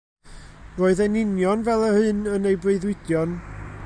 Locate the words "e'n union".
1.05-1.61